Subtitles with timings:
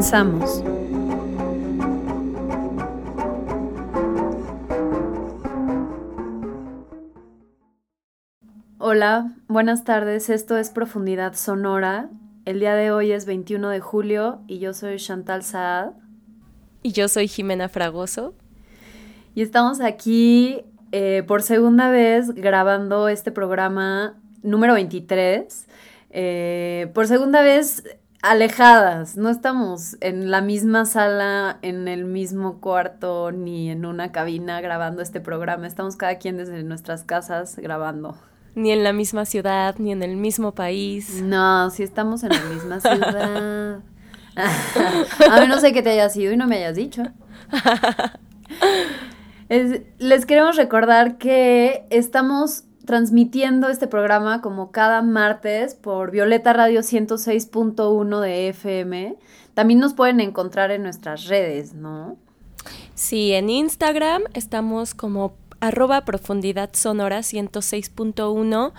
[0.00, 0.64] Comenzamos.
[8.78, 10.30] Hola, buenas tardes.
[10.30, 12.08] Esto es Profundidad Sonora.
[12.46, 15.90] El día de hoy es 21 de julio y yo soy Chantal Saad.
[16.82, 18.32] Y yo soy Jimena Fragoso.
[19.34, 25.66] Y estamos aquí eh, por segunda vez grabando este programa número 23.
[26.08, 27.84] Eh, por segunda vez
[28.22, 34.60] alejadas, no estamos en la misma sala, en el mismo cuarto, ni en una cabina
[34.60, 38.16] grabando este programa, estamos cada quien desde nuestras casas grabando.
[38.54, 41.22] Ni en la misma ciudad, ni en el mismo país.
[41.22, 43.78] No, sí estamos en la misma ciudad.
[45.30, 47.04] A menos de que te hayas ido y no me hayas dicho.
[49.98, 58.20] les queremos recordar que estamos transmitiendo este programa como cada martes por Violeta Radio 106.1
[58.20, 59.16] de FM.
[59.54, 62.16] También nos pueden encontrar en nuestras redes, ¿no?
[62.96, 68.72] Sí, en Instagram estamos como arroba profundidad sonora 106.1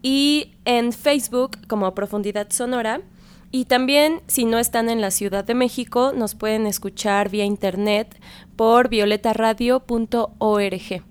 [0.00, 3.02] y en Facebook como profundidad sonora.
[3.50, 8.18] Y también, si no están en la Ciudad de México, nos pueden escuchar vía internet
[8.56, 11.02] por violetaradio.org.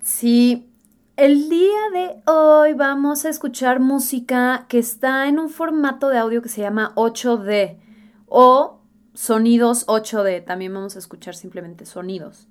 [0.00, 0.70] Sí,
[1.16, 6.42] el día de hoy vamos a escuchar música que está en un formato de audio
[6.42, 7.78] que se llama 8D
[8.26, 8.80] o
[9.14, 10.44] sonidos 8D.
[10.44, 12.48] También vamos a escuchar simplemente sonidos.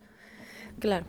[0.80, 1.06] Claro.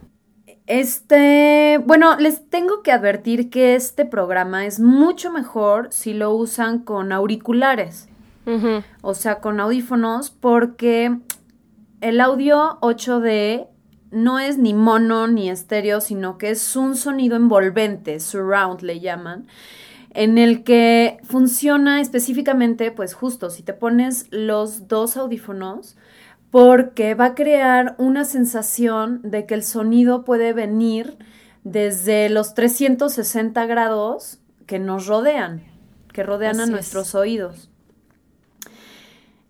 [0.67, 6.81] Este, bueno, les tengo que advertir que este programa es mucho mejor si lo usan
[6.81, 8.09] con auriculares.
[9.03, 11.19] O sea, con audífonos, porque
[12.01, 13.67] el audio 8D
[14.11, 19.47] no es ni mono ni estéreo, sino que es un sonido envolvente, surround le llaman,
[20.11, 25.97] en el que funciona específicamente, pues justo, si te pones los dos audífonos,
[26.51, 31.19] porque va a crear una sensación de que el sonido puede venir
[31.65, 35.65] desde los 360 grados que nos rodean,
[36.13, 37.71] que rodean a nuestros oídos.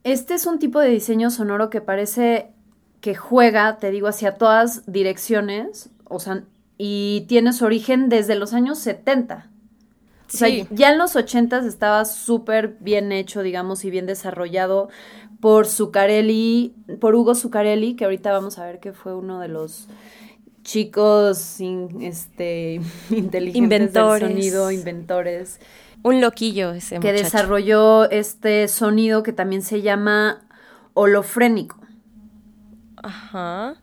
[0.02, 2.55] Este es un tipo de diseño sonoro que parece
[3.00, 6.44] que juega, te digo, hacia todas direcciones, o sea,
[6.78, 9.50] y tiene su origen desde los años 70.
[10.28, 14.88] O sea, ya en los 80 estaba súper bien hecho, digamos, y bien desarrollado
[15.40, 19.86] por Zuccarelli, por Hugo Zuccarelli, que ahorita vamos a ver que fue uno de los
[20.62, 21.60] chicos
[22.00, 22.80] este,
[23.10, 24.28] inteligentes inventores.
[24.28, 25.60] del sonido, inventores.
[26.02, 30.44] Un loquillo ese Que desarrolló este sonido que también se llama
[30.94, 31.78] holofrénico.
[33.06, 33.76] Ajá.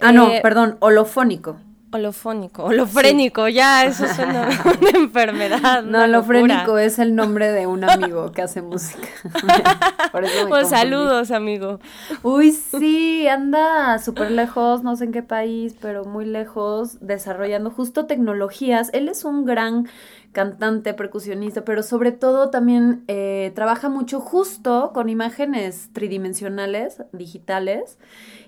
[0.00, 1.56] Ah, no, eh, perdón, holofónico.
[1.92, 4.48] Holofónico, holofrénico, ya, eso es una,
[4.94, 5.82] enfermedad.
[5.82, 9.08] No, holofrénico es el nombre de un amigo que hace música.
[10.48, 11.80] pues saludos, amigo.
[12.22, 18.06] Uy, sí, anda súper lejos, no sé en qué país, pero muy lejos, desarrollando justo
[18.06, 18.90] tecnologías.
[18.92, 19.88] Él es un gran
[20.32, 27.98] cantante, percusionista, pero sobre todo también eh, trabaja mucho justo con imágenes tridimensionales, digitales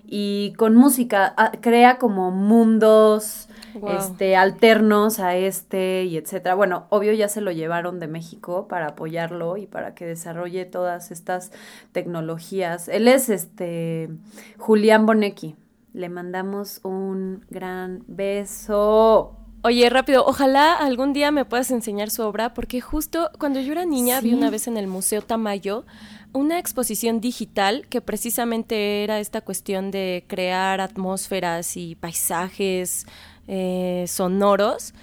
[0.05, 3.49] y con música ah, crea como mundos
[3.89, 6.55] este alternos a este y etcétera.
[6.55, 11.11] Bueno, obvio ya se lo llevaron de México para apoyarlo y para que desarrolle todas
[11.11, 11.51] estas
[11.91, 12.87] tecnologías.
[12.87, 14.09] Él es este
[14.57, 15.55] Julián Bonecki.
[15.93, 19.42] Le mandamos un gran beso.
[19.65, 23.85] Oye, rápido, ojalá algún día me puedas enseñar su obra, porque justo cuando yo era
[23.85, 25.85] niña vi una vez en el Museo Tamayo
[26.33, 33.05] una exposición digital que precisamente era esta cuestión de crear atmósferas y paisajes
[33.47, 34.93] eh, sonoros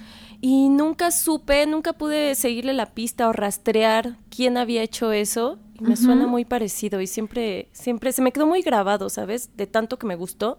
[0.43, 5.59] y nunca supe, nunca pude seguirle la pista o rastrear quién había hecho eso.
[5.79, 9.57] Y me suena muy parecido y siempre, siempre se me quedó muy grabado, ¿sabes?
[9.57, 10.59] De tanto que me gustó.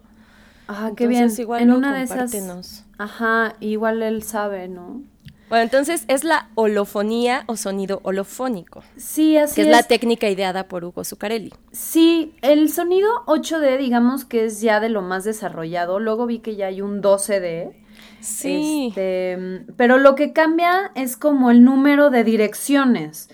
[0.74, 1.30] Ah, qué bien.
[1.36, 2.84] Igual en una de esas.
[2.98, 5.02] Ajá, igual él sabe, ¿no?
[5.48, 8.82] Bueno, entonces es la holofonía o sonido holofónico.
[8.96, 9.68] Sí, así que es.
[9.68, 11.52] la técnica ideada por Hugo Zuccarelli.
[11.72, 16.00] Sí, el sonido 8D, digamos que es ya de lo más desarrollado.
[16.00, 17.74] Luego vi que ya hay un 12D.
[18.20, 18.86] Sí.
[18.88, 23.28] Este, pero lo que cambia es como el número de direcciones.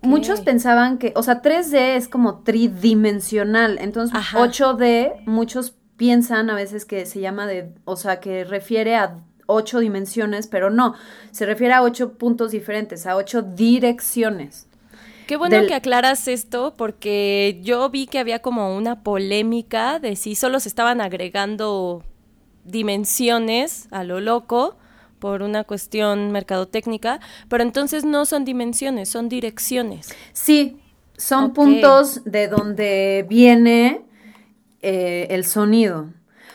[0.00, 6.84] Muchos pensaban que, o sea, 3D es como tridimensional, entonces 8D, muchos piensan a veces
[6.84, 10.94] que se llama de, o sea, que refiere a ocho dimensiones, pero no,
[11.30, 14.66] se refiere a ocho puntos diferentes, a ocho direcciones.
[15.26, 20.36] Qué bueno que aclaras esto porque yo vi que había como una polémica de si
[20.36, 22.04] solo se estaban agregando
[22.64, 24.76] dimensiones a lo loco
[25.18, 30.14] por una cuestión mercadotécnica, pero entonces no son dimensiones, son direcciones.
[30.32, 30.78] Sí,
[31.16, 34.05] son puntos de donde viene
[34.88, 36.06] eh, el sonido.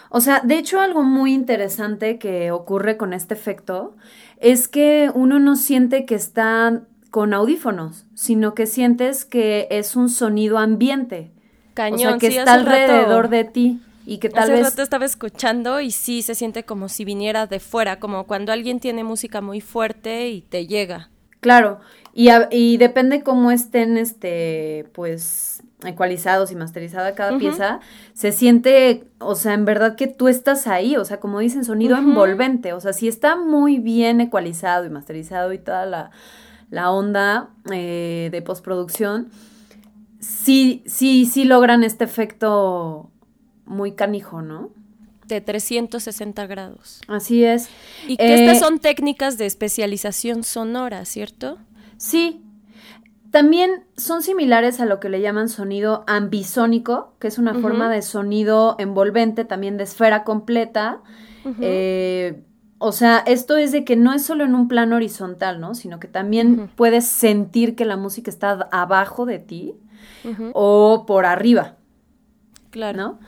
[0.10, 3.98] O sea, de hecho algo muy interesante que ocurre con este efecto
[4.38, 10.08] es que uno no siente que está con audífonos, sino que sientes que es un
[10.08, 11.32] sonido ambiente.
[11.74, 15.04] Cañón, o sea, que está alrededor de ti y que tal hace vez rato estaba
[15.04, 19.42] escuchando y sí se siente como si viniera de fuera, como cuando alguien tiene música
[19.42, 21.10] muy fuerte y te llega.
[21.42, 21.82] Claro,
[22.14, 27.80] y, y depende cómo estén este pues ecualizados y masterizada cada pieza,
[28.14, 31.98] se siente, o sea, en verdad que tú estás ahí, o sea, como dicen, sonido
[31.98, 36.12] envolvente, o sea, si está muy bien ecualizado y masterizado y toda la,
[36.70, 39.30] la onda eh, de postproducción,
[40.20, 43.10] sí, sí, sí logran este efecto
[43.66, 44.70] muy canijo, ¿no?
[45.28, 47.02] De 360 grados.
[47.08, 47.70] Así es.
[48.08, 51.58] Y que estas eh, son técnicas de especialización sonora, ¿cierto?
[51.98, 52.42] Sí,
[53.32, 58.02] también son similares a lo que le llaman sonido ambisónico, que es una forma de
[58.02, 61.02] sonido envolvente, también de esfera completa.
[61.62, 62.44] Eh,
[62.78, 65.76] o sea, esto es de que no es solo en un plano horizontal, ¿no?
[65.76, 69.76] Sino que también puedes sentir que la música está abajo de ti
[70.54, 71.78] o por arriba.
[72.70, 72.98] Claro.
[72.98, 73.20] ¿No?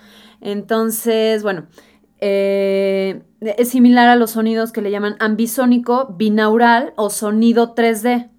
[0.42, 1.68] Entonces, bueno,
[2.20, 8.30] eh, es similar a los sonidos que le llaman ambisónico, binaural o sonido 3D.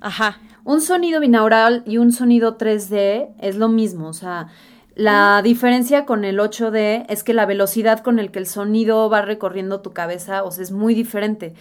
[0.00, 0.38] Ajá.
[0.64, 4.48] Un sonido binaural y un sonido 3D es lo mismo, o sea,
[4.94, 9.22] la diferencia con el 8D es que la velocidad con el que el sonido va
[9.22, 11.54] recorriendo tu cabeza, o sea, es muy diferente,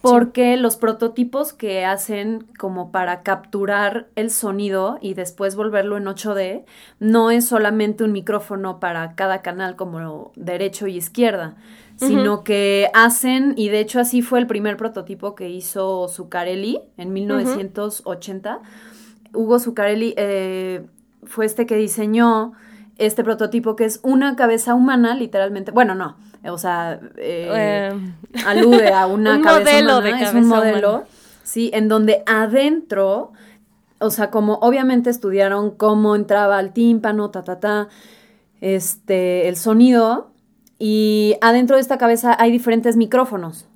[0.00, 6.64] porque los prototipos que hacen como para capturar el sonido y después volverlo en 8D,
[6.98, 11.56] no es solamente un micrófono para cada canal como derecho y izquierda,
[11.96, 17.12] sino que hacen, y de hecho así fue el primer prototipo que hizo Zuccarelli en
[17.12, 18.60] 1980.
[19.32, 20.86] Hugo Zuccarelli eh,
[21.24, 22.52] fue este que diseñó
[22.98, 25.70] este prototipo que es una cabeza humana, literalmente.
[25.70, 27.90] Bueno, no, o sea, eh,
[28.46, 31.04] alude a una cabeza humana, es un modelo,
[31.42, 33.32] sí, en donde adentro,
[33.98, 37.88] o sea, como obviamente estudiaron cómo entraba el tímpano, ta, ta, ta,
[38.60, 40.30] este, el sonido,
[40.78, 43.66] y adentro de esta cabeza hay diferentes micrófonos,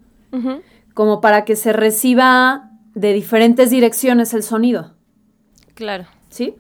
[0.94, 4.94] como para que se reciba de diferentes direcciones el sonido.
[5.75, 6.06] Claro.
[6.29, 6.55] ¿Sí?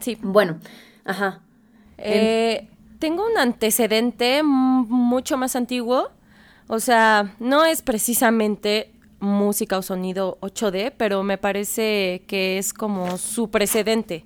[0.00, 0.16] Sí.
[0.22, 0.58] Bueno,
[1.04, 1.40] ajá.
[1.98, 6.10] Eh, tengo un antecedente mucho más antiguo,
[6.66, 8.90] o sea, no es precisamente
[9.20, 14.24] música o sonido 8D, pero me parece que es como su precedente.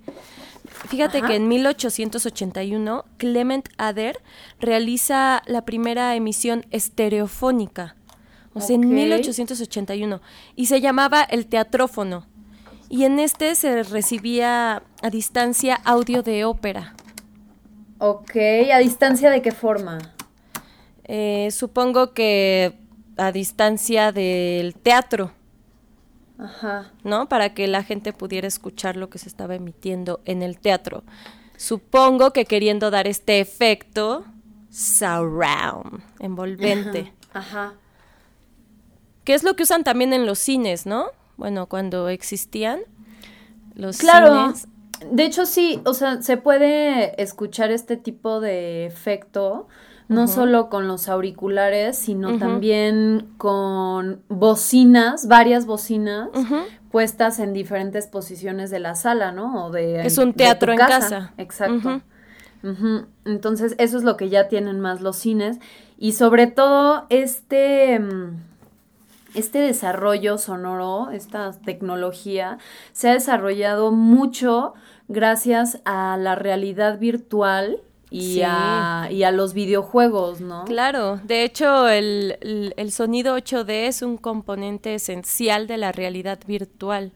[0.87, 4.21] Fíjate que en 1881 Clement Ader
[4.61, 7.97] realiza la primera emisión estereofónica,
[8.55, 10.21] o sea, en 1881,
[10.57, 12.27] y se llamaba el teatrófono.
[12.89, 16.95] Y en este se recibía a distancia audio de ópera.
[17.99, 18.37] Ok,
[18.73, 19.99] ¿a distancia de qué forma?
[21.05, 22.79] Eh, supongo que
[23.17, 25.33] a distancia del teatro.
[26.39, 26.93] Ajá.
[27.05, 27.29] ¿No?
[27.29, 31.03] Para que la gente pudiera escuchar lo que se estaba emitiendo en el teatro.
[31.57, 34.25] Supongo que queriendo dar este efecto
[34.71, 37.13] surround, envolvente.
[37.33, 37.75] Ajá.
[39.25, 41.07] ¿Qué es lo que usan también en los cines, no?
[41.37, 42.81] Bueno, cuando existían
[43.75, 44.55] los claro.
[45.11, 49.69] De hecho, sí, o sea, se puede escuchar este tipo de efecto
[50.09, 56.31] no solo con los auriculares, sino también con bocinas, varias bocinas
[56.91, 59.67] puestas en diferentes posiciones de la sala, ¿no?
[59.67, 61.35] O de, es un teatro en casa.
[61.37, 62.01] Exacto.
[63.25, 65.59] Entonces, eso es lo que ya tienen más los cines.
[65.99, 68.01] Y sobre todo, este,
[69.35, 72.59] este desarrollo sonoro, esta tecnología,
[72.93, 74.75] se ha desarrollado mucho
[75.09, 80.65] gracias a la realidad virtual y, a, y a los videojuegos, ¿no?
[80.65, 87.13] Claro, de hecho el, el, sonido 8D es un componente esencial de la realidad virtual.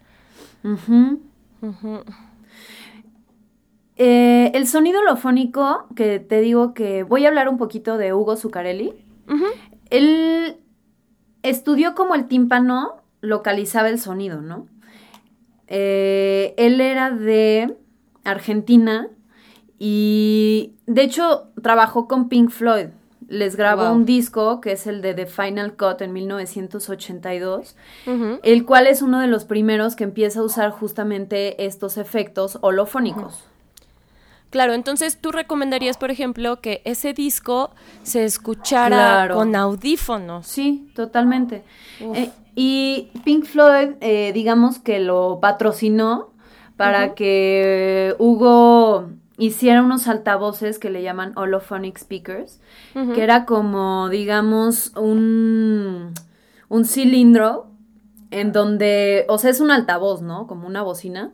[3.97, 8.37] Eh, el sonido holofónico, que te digo que voy a hablar un poquito de Hugo
[8.37, 8.93] Zuccarelli.
[9.91, 10.57] Él
[11.43, 14.67] estudió cómo el tímpano localizaba el sonido, ¿no?
[15.69, 17.77] Eh, él era de
[18.25, 19.09] Argentina
[19.85, 22.87] y de hecho trabajó con Pink Floyd.
[23.27, 27.75] Les grabó un disco que es el de The Final Cut en 1982,
[28.45, 33.43] el cual es uno de los primeros que empieza a usar justamente estos efectos holofónicos.
[34.51, 37.73] Claro, entonces tú recomendarías, por ejemplo, que ese disco
[38.05, 40.47] se escuchara con audífonos.
[40.47, 41.65] Sí, totalmente.
[41.99, 46.31] Eh, y Pink Floyd, eh, digamos que lo patrocinó
[46.77, 49.09] para que Hugo
[49.45, 52.61] hiciera unos altavoces que le llaman holophonic speakers,
[53.15, 56.13] que era como, digamos, un,
[56.69, 57.69] un cilindro
[58.31, 60.47] en donde, o sea, es un altavoz, ¿no?
[60.47, 61.33] Como una bocina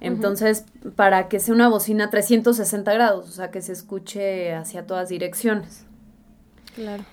[0.00, 5.08] entonces, para que sea una bocina 360 grados, o sea, que se escuche hacia todas
[5.08, 5.84] direcciones.
[6.74, 7.04] Claro.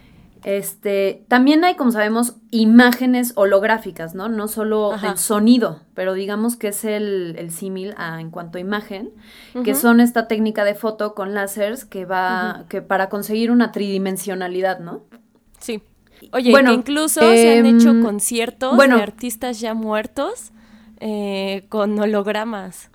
[0.45, 4.29] Este, también hay, como sabemos, imágenes holográficas, ¿no?
[4.29, 9.09] No solo el sonido, pero digamos que es el, el símil en cuanto a imagen,
[9.63, 14.81] que son esta técnica de foto con láseres que va, que para conseguir una tridimensionalidad,
[14.81, 15.01] ¿no?
[15.57, 15.81] Sí.
[16.31, 20.51] Oye, bueno, incluso se han hecho em, conciertos de artistas ya muertos
[20.99, 22.91] eh, con hologramas.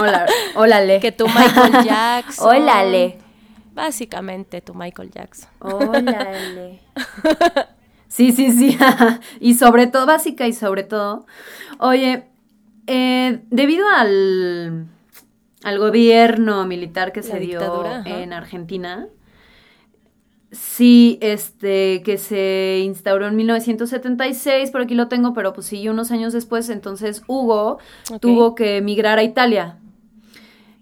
[0.00, 1.00] Hola, ólale.
[1.00, 2.46] Que tu Michael Jackson.
[2.46, 3.21] Ólale.
[3.74, 5.50] Básicamente tu Michael Jackson.
[5.60, 6.80] Ólale.
[8.08, 8.76] Sí, sí, sí.
[9.40, 11.24] y sobre todo, básica y sobre todo.
[11.78, 12.24] Oye,
[12.86, 14.86] eh, debido al,
[15.64, 19.08] al gobierno militar que se dio en Argentina,
[20.52, 26.10] Sí, este, que se instauró en 1976, por aquí lo tengo, pero pues sí, unos
[26.10, 27.78] años después, entonces Hugo
[28.20, 29.78] tuvo que emigrar a Italia.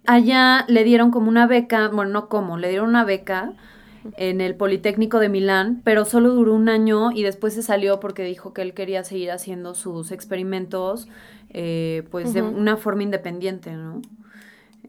[0.07, 3.53] Allá le dieron como una beca, bueno, no como, le dieron una beca
[4.17, 8.25] en el Politécnico de Milán, pero solo duró un año y después se salió porque
[8.25, 11.09] dijo que él quería seguir haciendo sus experimentos,
[11.51, 14.01] eh, pues de una forma independiente, ¿no?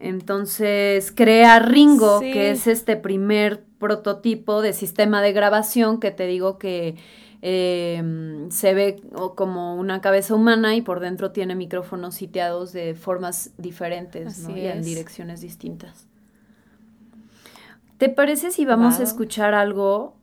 [0.00, 6.58] Entonces crea Ringo, que es este primer prototipo de sistema de grabación que te digo
[6.58, 6.96] que
[7.42, 9.02] em, se ve
[9.34, 14.82] como una cabeza humana y por dentro tiene micrófonos siteados de formas diferentes y en
[14.82, 16.06] direcciones distintas.
[17.98, 20.16] ¿Te parece si vamos a escuchar algo?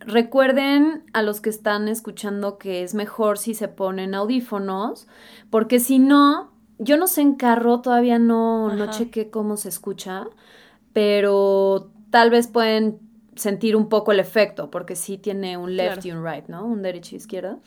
[0.00, 5.06] Recuerden a los que están escuchando que es mejor si se ponen audífonos,
[5.48, 10.26] porque si no, yo no sé en carro, todavía no, no chequé cómo se escucha,
[10.92, 12.98] pero tal vez pueden
[13.36, 16.64] sentir un poco el efecto, porque sí tiene un left y un right, ¿no?
[16.66, 17.58] Un derecha y izquierda.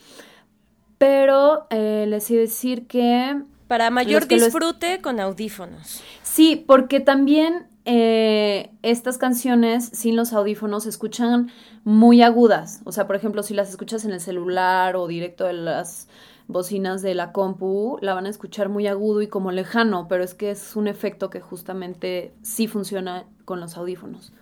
[0.98, 3.42] Pero eh, les iba a decir que...
[3.68, 6.02] Para mayor disfrute con audífonos.
[6.22, 11.50] Sí, porque también eh, estas canciones sin los audífonos se escuchan
[11.84, 12.80] muy agudas.
[12.84, 16.08] O sea, por ejemplo, si las escuchas en el celular o directo de las
[16.48, 20.34] bocinas de la compu, la van a escuchar muy agudo y como lejano, pero es
[20.34, 24.32] que es un efecto que justamente sí funciona con los audífonos.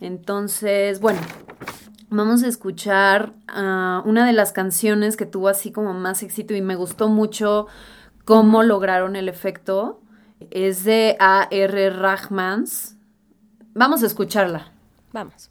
[0.00, 1.20] Entonces, bueno,
[2.08, 6.62] vamos a escuchar ah, una de las canciones que tuvo así como más éxito y
[6.62, 7.66] me gustó mucho
[8.24, 10.00] cómo lograron el efecto.
[10.50, 11.90] Es de A.R.
[11.90, 12.96] Rahmans.
[13.74, 14.72] Vamos a escucharla.
[15.12, 15.50] Vamos.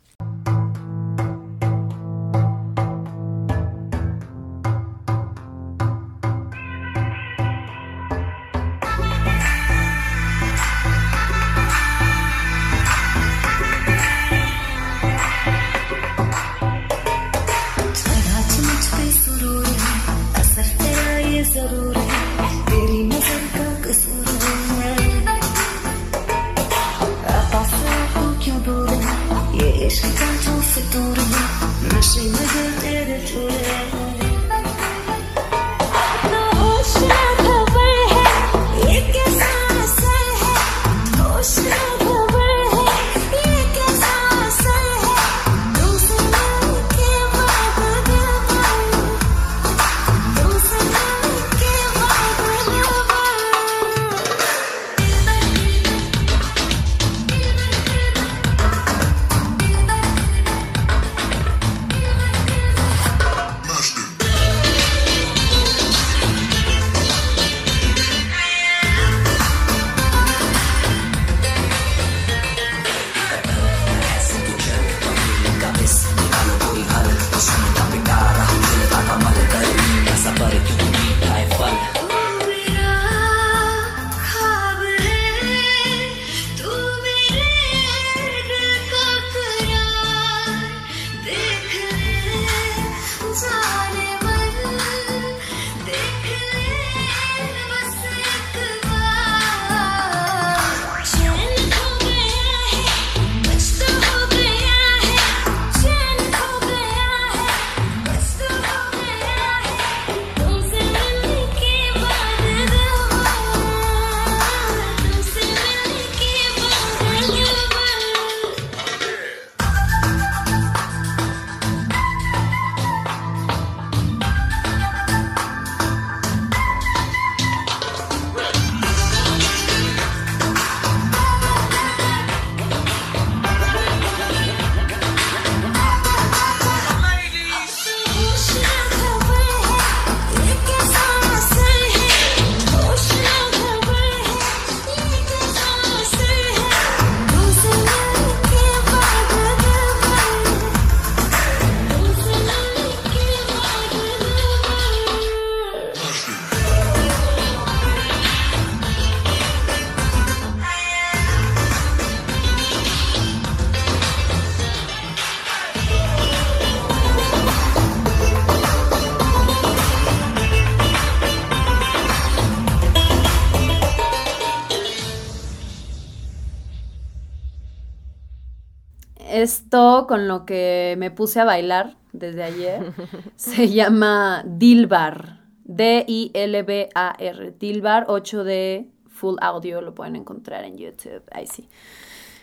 [179.69, 182.91] Esto con lo que me puse a bailar desde ayer
[183.35, 185.41] se llama Dilbar.
[185.63, 187.51] D-I-L-B-A-R.
[187.59, 189.81] Dilbar 8D Full Audio.
[189.81, 191.21] Lo pueden encontrar en YouTube.
[191.31, 191.69] Ahí sí.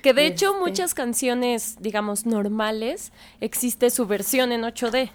[0.02, 0.60] Que de hecho este.
[0.60, 5.10] muchas canciones, digamos, normales, existe su versión en 8D.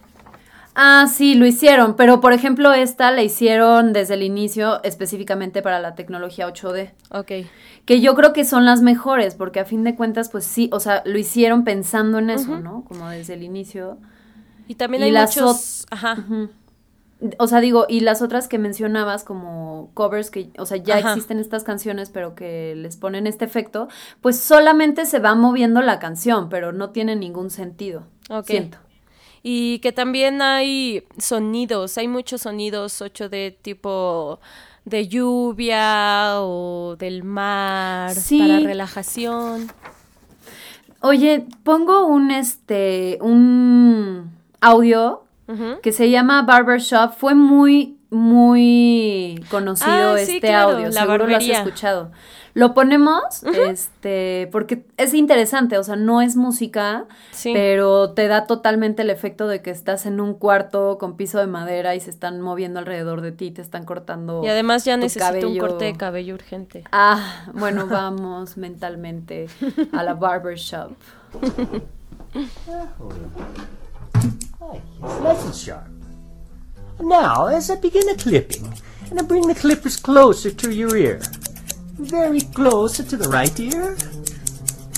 [0.74, 5.80] Ah, sí, lo hicieron, pero por ejemplo esta la hicieron desde el inicio específicamente para
[5.80, 6.92] la tecnología 8D.
[7.12, 7.32] Ok.
[7.86, 10.80] Que yo creo que son las mejores, porque a fin de cuentas, pues sí, o
[10.80, 12.86] sea, lo hicieron pensando en eso, ¿no?
[12.86, 13.98] Como desde el inicio.
[14.68, 15.86] Y también hay muchos...
[15.90, 16.26] Ajá.
[17.38, 21.38] O sea, digo, y las otras que mencionabas como covers que, o sea, ya existen
[21.38, 23.90] estas canciones, pero que les ponen este efecto,
[24.22, 28.08] pues solamente se va moviendo la canción, pero no tiene ningún sentido.
[28.30, 28.48] Ok.
[28.48, 28.80] Siento.
[29.44, 34.40] Y que también hay sonidos, hay muchos sonidos 8D tipo
[34.86, 39.72] de lluvia o del mar para relajación.
[41.02, 45.24] Oye, pongo un este un audio
[45.82, 47.14] que se llama Barbershop.
[47.18, 52.12] Fue muy muy conocido ah, este audio, la seguro lo has escuchado.
[52.54, 57.06] Lo ponemos, este, porque es interesante, o sea, no es música,
[57.44, 61.48] pero te da totalmente el efecto de que estás en un cuarto con piso de
[61.48, 64.44] madera y se están moviendo alrededor de ti, te están cortando.
[64.44, 66.84] Y además ya necesito un corte de cabello urgente.
[66.92, 69.48] Ah, bueno, vamos mentalmente
[69.94, 70.92] a la barbershop.
[75.54, 75.88] sharp.
[77.00, 78.74] Now, as I begin the clipping,
[79.10, 81.20] and I bring the clippers closer to your ear,
[82.06, 83.96] very close to the right ear.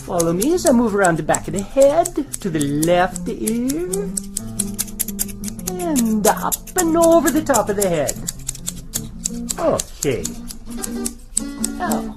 [0.06, 2.08] Follow me as I move around the back of the head
[2.42, 3.89] to the left ear.
[5.82, 8.13] And up and over the top of the head.
[9.60, 10.24] Okay.
[11.78, 12.16] Now,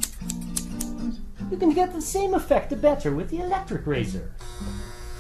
[1.51, 4.33] you can get the same effect better with the electric razor.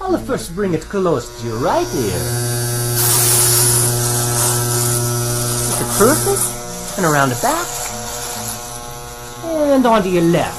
[0.00, 2.20] I'll first bring it close to your right ear.
[5.70, 6.98] Is it perfect?
[6.98, 7.75] And around the back
[9.76, 10.56] and onto your left.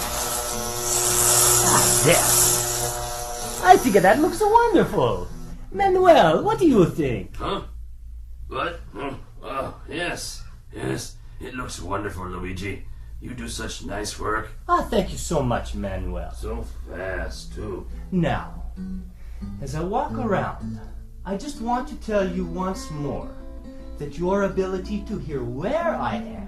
[1.66, 3.68] Ah, there.
[3.68, 5.28] I think that looks wonderful.
[5.72, 7.36] Manuel, what do you think?
[7.36, 7.64] Huh?
[8.48, 8.80] What?
[8.96, 10.44] Oh, oh, yes.
[10.72, 11.16] Yes.
[11.42, 12.86] It looks wonderful, Luigi.
[13.20, 14.52] You do such nice work.
[14.70, 16.32] Ah, thank you so much, Manuel.
[16.34, 17.88] So fast, too.
[18.12, 18.66] Now,
[19.64, 20.80] as I walk around,
[21.26, 23.30] I just want to tell you once more
[23.98, 26.47] that your ability to hear where I am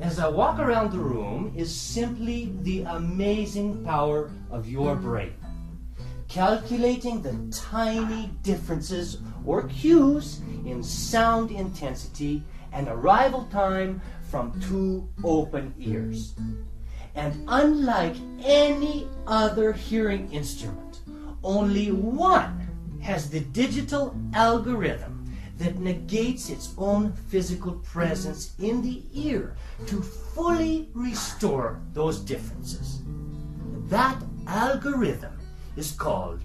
[0.00, 5.34] as I walk around the room is simply the amazing power of your brain.
[6.28, 15.72] Calculating the tiny differences or cues in sound intensity and arrival time from two open
[15.78, 16.34] ears.
[17.14, 21.00] And unlike any other hearing instrument,
[21.42, 22.60] only one
[23.00, 25.25] has the digital algorithm
[25.58, 33.00] that negates its own physical presence in the ear to fully restore those differences.
[33.88, 34.16] That
[34.46, 35.38] algorithm
[35.76, 36.40] is called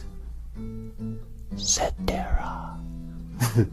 [1.58, 2.78] Cetera.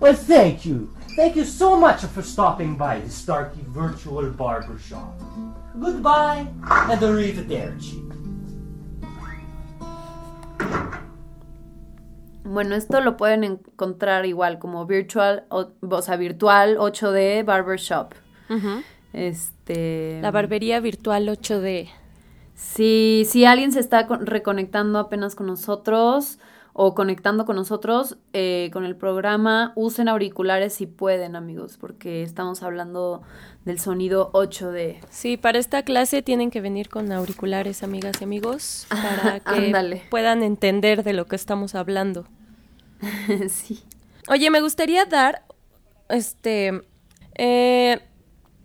[0.00, 0.94] well, thank you.
[1.16, 5.20] Thank you so much for stopping by the Starkey Virtual Barber Shop.
[5.78, 8.09] Goodbye and arrivederci.
[12.44, 18.14] Bueno, esto lo pueden encontrar igual como virtual, o, sea, virtual 8D Barbershop.
[19.12, 20.20] Este.
[20.22, 21.88] La barbería virtual 8D.
[22.54, 26.38] Si, si alguien se está reconectando apenas con nosotros
[26.72, 32.62] o conectando con nosotros eh, con el programa, usen auriculares si pueden, amigos, porque estamos
[32.62, 33.22] hablando
[33.64, 34.98] del sonido 8D.
[35.10, 40.42] Sí, para esta clase tienen que venir con auriculares, amigas y amigos, para que puedan
[40.42, 42.26] entender de lo que estamos hablando.
[43.48, 43.82] sí.
[44.28, 45.42] Oye, me gustaría dar
[46.08, 46.82] este
[47.34, 48.00] eh,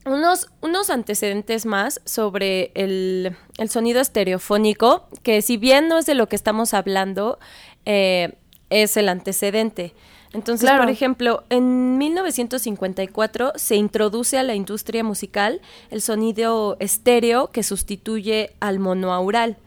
[0.06, 3.36] unos, unos antecedentes más sobre el,
[3.68, 7.40] sonido estereofónico, que si bien no es de lo que estamos hablando,
[7.86, 8.34] eh,
[8.70, 9.94] es el antecedente.
[10.34, 17.64] Entonces, por ejemplo, en 1954 se introduce a la industria musical el sonido estéreo que
[17.64, 19.58] sustituye al monoaural.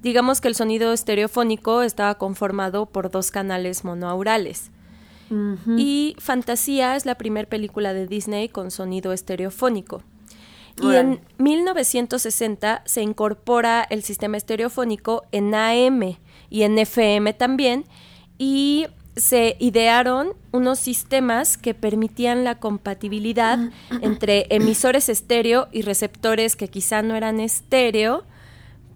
[0.00, 4.71] Digamos que el sonido estereofónico estaba conformado por dos canales monoaurales.
[5.76, 10.02] Y Fantasía es la primera película de Disney con sonido estereofónico.
[10.80, 16.16] Y en 1960 se incorpora el sistema estereofónico en AM
[16.48, 17.84] y en FM también.
[18.38, 23.58] Y se idearon unos sistemas que permitían la compatibilidad
[24.02, 28.24] entre emisores estéreo y receptores que quizá no eran estéreo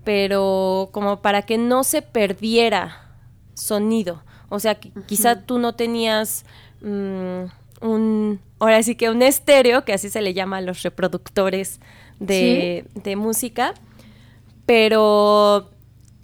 [0.06, 3.10] pero como para que no se perdiera
[3.54, 4.22] sonido.
[4.48, 6.44] O sea, quizá tú no tenías
[6.80, 7.44] mm,
[7.80, 11.80] un, ahora sí que un estéreo, que así se le llama a los reproductores
[12.20, 12.84] de,
[13.16, 13.74] música,
[14.64, 15.70] pero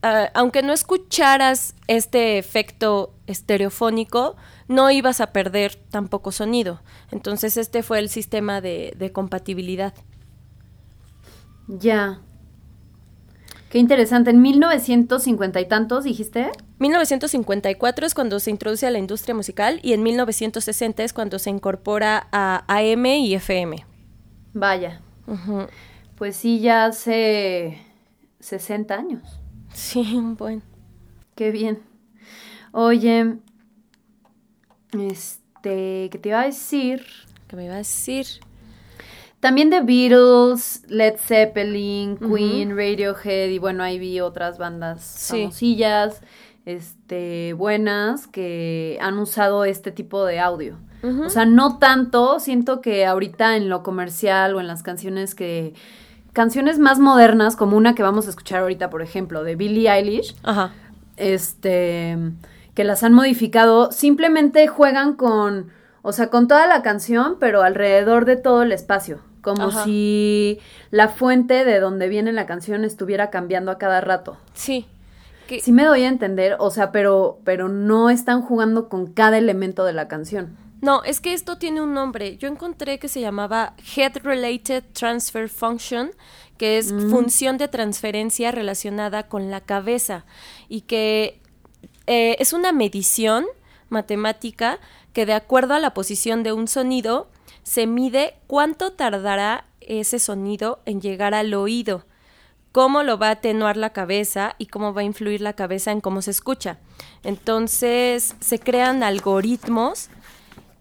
[0.03, 4.37] ah, aunque no escucharas este efecto estereofónico,
[4.69, 6.81] no ibas a perder tampoco sonido.
[7.11, 9.95] Entonces este fue el sistema de, de compatibilidad.
[11.69, 12.21] Ya.
[13.71, 14.31] Qué interesante.
[14.31, 16.51] ¿En 1950 y tantos dijiste?
[16.83, 21.51] 1954 es cuando se introduce a la industria musical y en 1960 es cuando se
[21.51, 23.87] incorpora a AM y FM.
[24.53, 25.01] Vaya.
[26.17, 27.79] Pues sí, ya hace
[28.41, 29.23] 60 años.
[29.73, 30.63] Sí, bueno.
[31.35, 31.83] Qué bien.
[32.73, 33.37] Oye,
[34.93, 37.05] este, ¿qué te iba a decir?
[37.49, 38.27] ¿Qué me iba a decir?
[39.41, 46.23] También The Beatles, Led Zeppelin, Queen, Radiohead y bueno, ahí vi otras bandas famosillas,
[46.67, 50.77] este, buenas que han usado este tipo de audio.
[51.25, 55.75] O sea, no tanto, siento que ahorita en lo comercial o en las canciones que
[56.33, 60.37] canciones más modernas como una que vamos a escuchar ahorita, por ejemplo, de Billie Eilish.
[61.17, 62.17] Este,
[62.75, 65.73] que las han modificado, simplemente juegan con
[66.03, 71.09] o sea, con toda la canción, pero alrededor de todo el espacio como si la
[71.09, 74.37] fuente de donde viene la canción estuviera cambiando a cada rato.
[74.55, 74.87] Sí.
[75.61, 79.85] Sí me doy a entender, o sea, pero, pero no están jugando con cada elemento
[79.85, 80.57] de la canción.
[80.81, 82.37] No, es que esto tiene un nombre.
[82.39, 86.11] Yo encontré que se llamaba Head Related Transfer Function,
[86.59, 87.11] que es mm.
[87.11, 90.25] función de transferencia relacionada con la cabeza
[90.69, 91.41] y que
[92.07, 93.47] eh, es una medición
[93.91, 94.81] matemática
[95.13, 97.29] que de acuerdo a la posición de un sonido
[97.63, 102.05] se mide cuánto tardará ese sonido en llegar al oído,
[102.73, 106.01] cómo lo va a atenuar la cabeza y cómo va a influir la cabeza en
[106.01, 106.79] cómo se escucha.
[107.23, 110.09] Entonces se crean algoritmos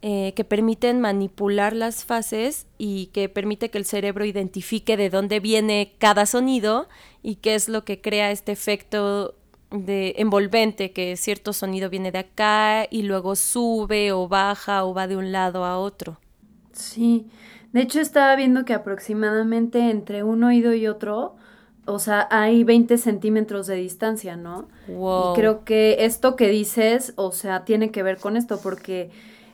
[0.01, 5.39] eh, que permiten manipular las fases y que permite que el cerebro identifique de dónde
[5.39, 6.87] viene cada sonido
[7.21, 9.35] y qué es lo que crea este efecto
[9.69, 15.07] de envolvente, que cierto sonido viene de acá y luego sube o baja o va
[15.07, 16.17] de un lado a otro.
[16.73, 17.27] Sí,
[17.71, 21.35] de hecho estaba viendo que aproximadamente entre un oído y otro,
[21.85, 24.67] o sea, hay 20 centímetros de distancia, ¿no?
[24.87, 29.09] Y creo que esto que dices, o sea, tiene que ver con esto, porque,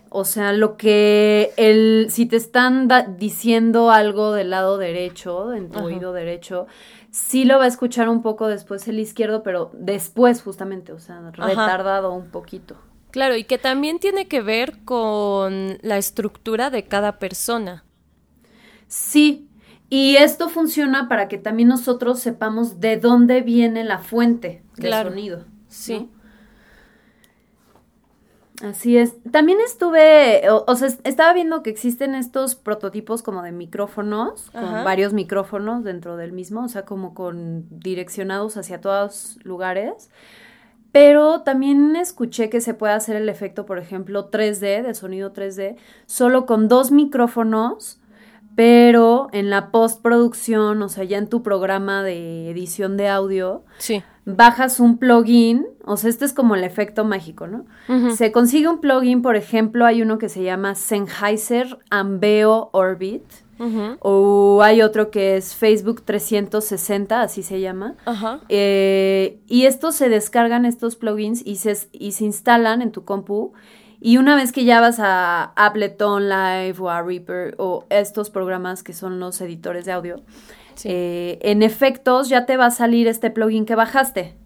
[0.09, 5.79] o sea, lo que el, si te están diciendo algo del lado derecho, en tu
[5.79, 6.67] oído derecho,
[7.11, 11.31] sí lo va a escuchar un poco después el izquierdo, pero después justamente, o sea,
[11.31, 12.75] retardado un poquito.
[13.11, 17.85] Claro, y que también tiene que ver con la estructura de cada persona.
[18.87, 19.46] Sí,
[19.89, 25.45] y esto funciona para que también nosotros sepamos de dónde viene la fuente del sonido.
[25.67, 26.09] Sí.
[28.63, 29.13] Así es.
[29.31, 35.13] También estuve, o, sea, estaba viendo que existen estos prototipos como de micrófonos, con varios
[35.13, 40.09] micrófonos dentro del mismo, o sea, como con direccionados hacia todos lugares.
[40.91, 45.75] Pero también escuché que se puede hacer el efecto, por ejemplo, 3D, de sonido 3D,
[46.07, 47.99] solo con dos micrófonos,
[48.57, 54.01] pero en la postproducción, o sea, ya en tu programa de edición de audio, sí.
[54.25, 57.67] bajas un plugin, o sea, este es como el efecto mágico, ¿no?
[58.15, 63.21] Se consigue un plugin, por ejemplo, hay uno que se llama Sennheiser Ambeo Orbit,
[63.99, 67.93] o hay otro que es Facebook 360, así se llama.
[68.49, 73.53] Eh, y estos se descargan, estos plugins, y se, y se instalan en tu compu.
[73.99, 78.83] Y una vez que ya vas a Ableton Live o a Reaper o estos programas
[78.83, 80.21] que son los editores de audio,
[80.83, 84.37] eh, en efectos ya te va a salir este plugin que bajaste.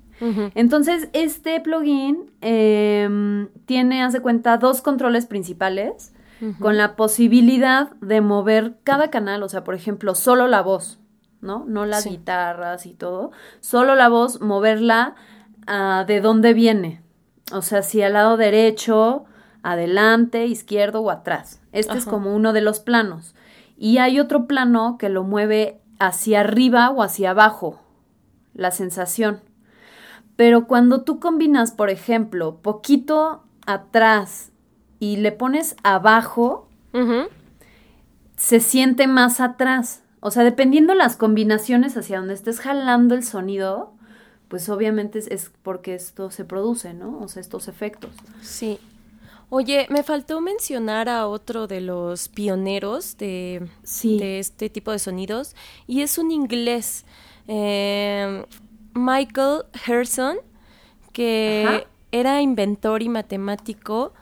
[0.53, 6.13] Entonces, este plugin em, tiene, haz de cuenta, dos controles principales
[6.59, 10.99] con la posibilidad de mover cada canal, o sea, por ejemplo, solo la voz,
[11.39, 11.65] ¿no?
[11.67, 15.15] No las guitarras y todo, solo la voz, moverla
[15.67, 17.01] uh, de dónde viene.
[17.51, 19.25] O sea, si al lado derecho,
[19.63, 21.59] adelante, izquierdo o atrás.
[21.71, 23.35] Este es como uno de los planos.
[23.77, 27.79] Y hay otro plano que lo mueve hacia arriba o hacia abajo,
[28.53, 29.41] la sensación.
[30.35, 34.51] Pero cuando tú combinas, por ejemplo, poquito atrás
[34.99, 36.67] y le pones abajo,
[38.35, 40.03] se siente más atrás.
[40.19, 43.93] O sea, dependiendo las combinaciones hacia donde estés jalando el sonido,
[44.47, 47.19] pues obviamente es, porque esto se produce, ¿no?
[47.19, 48.11] O sea, estos efectos.
[48.41, 48.79] Sí.
[49.53, 53.67] Oye, me faltó mencionar a otro de los pioneros de,
[54.01, 57.03] de este tipo de sonidos y es un inglés.
[57.49, 58.45] Eh,
[58.93, 60.37] Michael Herson,
[61.11, 64.13] que era inventor y matemático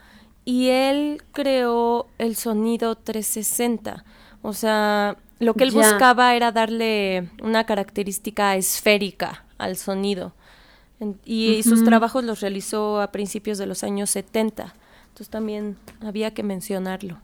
[0.45, 4.03] y él creó el sonido 360.
[4.41, 10.33] O sea, lo que él buscaba era darle una característica esférica al sonido.
[11.23, 14.73] y sus trabajos los realizó a principios de los años 70.
[15.19, 17.17] Entonces también había que mencionarlo.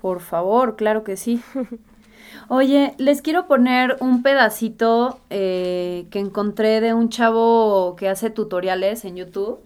[0.00, 1.42] Por favor, claro que sí.
[2.48, 9.04] Oye, les quiero poner un pedacito eh, que encontré de un chavo que hace tutoriales
[9.04, 9.58] en YouTube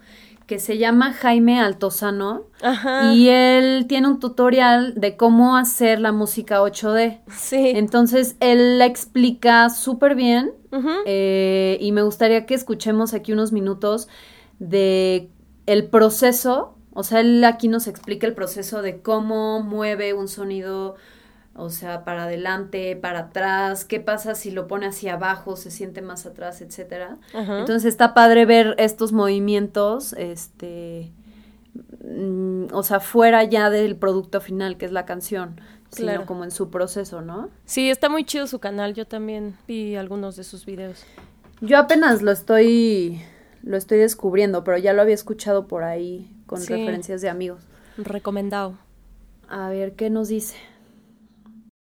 [0.46, 2.44] que se llama Jaime Altozano
[3.12, 7.18] y él tiene un tutorial de cómo hacer la música 8D.
[7.30, 7.72] Sí.
[7.74, 10.52] Entonces él la explica súper bien
[11.04, 14.08] eh, y me gustaría que escuchemos aquí unos minutos
[14.58, 15.28] de
[15.66, 16.77] el proceso.
[16.98, 20.96] O sea, él aquí nos explica el proceso de cómo mueve un sonido
[21.54, 26.02] o sea, para adelante, para atrás, qué pasa si lo pone hacia abajo, se siente
[26.02, 27.18] más atrás, etcétera.
[27.32, 31.12] Entonces está padre ver estos movimientos, este,
[32.04, 36.50] mm, o sea, fuera ya del producto final, que es la canción, sino como en
[36.50, 37.48] su proceso, ¿no?
[37.64, 41.04] Sí, está muy chido su canal, yo también vi algunos de sus videos.
[41.60, 43.22] Yo apenas lo estoy,
[43.62, 47.62] lo estoy descubriendo, pero ya lo había escuchado por ahí con referencias de amigos.
[47.96, 48.76] Recomendado.
[49.48, 50.56] A ver, ¿qué nos dice?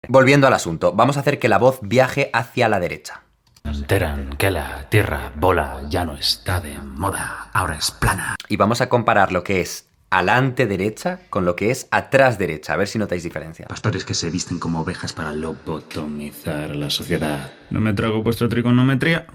[0.10, 3.24] Volviendo al asunto, vamos a hacer que la voz viaje hacia la derecha.
[3.64, 8.36] enteran que la tierra bola ya no está de moda, ahora es plana.
[8.50, 12.74] Y vamos a comparar lo que es alante derecha con lo que es atrás derecha,
[12.74, 13.68] a ver si notáis diferencia.
[13.68, 17.52] Pastores que se visten como ovejas para lobotomizar la sociedad.
[17.70, 19.28] No me trago vuestra trigonometría,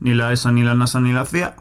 [0.00, 1.56] ni la ESA, ni la NASA, ni la CIA.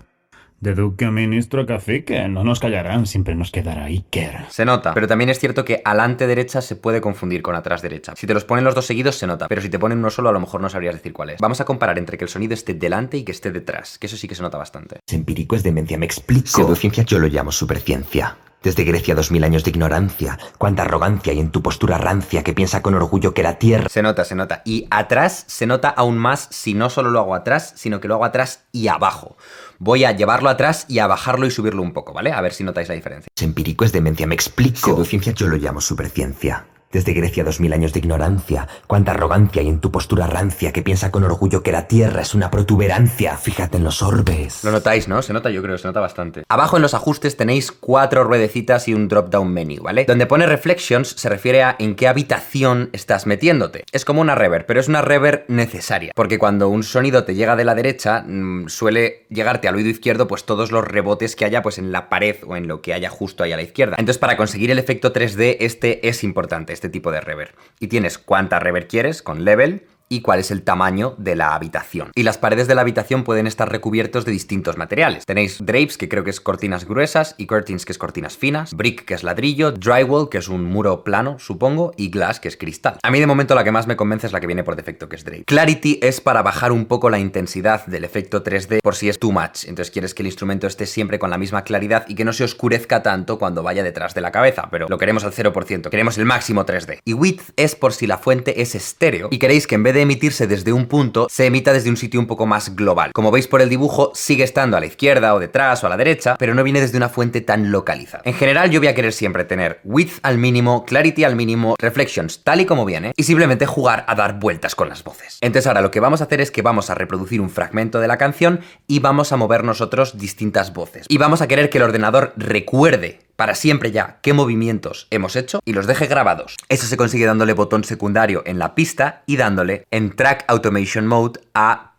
[0.59, 4.45] De duque a ministro cacique, no nos callarán, siempre nos quedará Iker.
[4.49, 8.13] Se nota, pero también es cierto que alante derecha se puede confundir con atrás derecha.
[8.15, 10.29] Si te los ponen los dos seguidos se nota, pero si te ponen uno solo
[10.29, 11.39] a lo mejor no sabrías decir cuál es.
[11.39, 14.17] Vamos a comparar entre que el sonido esté delante y que esté detrás, que eso
[14.17, 14.97] sí que se nota bastante.
[15.07, 16.47] Empírico es demencia, me explico.
[16.47, 18.35] Pseudociencia yo lo llamo superciencia.
[18.63, 20.39] Desde Grecia dos mil años de ignorancia.
[20.57, 23.87] Cuánta arrogancia y en tu postura rancia que piensa con orgullo que la tierra...
[23.89, 24.61] Se nota, se nota.
[24.65, 28.15] Y atrás se nota aún más si no solo lo hago atrás, sino que lo
[28.15, 29.37] hago atrás y abajo.
[29.79, 32.31] Voy a llevarlo atrás y a bajarlo y subirlo un poco, ¿vale?
[32.31, 33.29] A ver si notáis la diferencia.
[33.39, 34.79] Empírico es demencia, me explico.
[34.79, 36.65] Pseudociencia yo lo llamo superciencia.
[36.97, 40.81] Desde Grecia dos mil años de ignorancia, cuánta arrogancia y en tu postura rancia que
[40.81, 43.37] piensa con orgullo que la tierra es una protuberancia.
[43.37, 44.63] Fíjate en los orbes.
[44.63, 45.21] Lo notáis, ¿no?
[45.21, 46.43] Se nota, yo creo, se nota bastante.
[46.49, 50.05] Abajo en los ajustes tenéis cuatro ruedecitas y un drop-down menu, ¿vale?
[50.05, 53.83] Donde pone Reflections se refiere a en qué habitación estás metiéndote.
[53.91, 56.13] Es como una reverb, pero es una reverb necesaria.
[56.15, 60.27] Porque cuando un sonido te llega de la derecha, mm, suele llegarte al oído izquierdo,
[60.27, 63.11] pues todos los rebotes que haya, pues en la pared o en lo que haya
[63.11, 63.97] justo ahí a la izquierda.
[63.99, 67.53] Entonces, para conseguir el efecto 3D, este es importante este tipo de reverb.
[67.79, 72.11] Y tienes cuánta reverb quieres con level y cuál es el tamaño de la habitación.
[72.15, 75.25] Y las paredes de la habitación pueden estar recubiertos de distintos materiales.
[75.25, 79.05] Tenéis drapes, que creo que es cortinas gruesas, y curtains, que es cortinas finas, brick,
[79.05, 82.97] que es ladrillo, drywall, que es un muro plano, supongo, y glass, que es cristal.
[83.03, 85.09] A mí de momento la que más me convence es la que viene por defecto,
[85.09, 85.43] que es drape.
[85.45, 89.31] Clarity es para bajar un poco la intensidad del efecto 3D por si es too
[89.31, 89.65] much.
[89.65, 92.43] Entonces quieres que el instrumento esté siempre con la misma claridad y que no se
[92.43, 96.25] oscurezca tanto cuando vaya detrás de la cabeza, pero lo queremos al 0%, queremos el
[96.25, 96.99] máximo 3D.
[97.05, 99.96] Y width es por si la fuente es estéreo y queréis que en vez de
[100.01, 103.11] emitirse desde un punto, se emita desde un sitio un poco más global.
[103.13, 105.97] Como veis por el dibujo, sigue estando a la izquierda o detrás o a la
[105.97, 108.23] derecha, pero no viene desde una fuente tan localizada.
[108.25, 112.43] En general, yo voy a querer siempre tener width al mínimo, clarity al mínimo, reflections
[112.43, 115.37] tal y como viene, y simplemente jugar a dar vueltas con las voces.
[115.41, 118.07] Entonces ahora lo que vamos a hacer es que vamos a reproducir un fragmento de
[118.07, 121.05] la canción y vamos a mover nosotros distintas voces.
[121.09, 125.61] Y vamos a querer que el ordenador recuerde para siempre ya qué movimientos hemos hecho
[125.63, 126.57] y los deje grabados.
[126.67, 131.39] Eso se consigue dándole botón secundario en la pista y dándole en Track Automation Mode
[131.53, 131.93] a